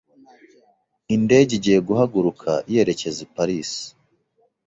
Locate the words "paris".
3.35-3.71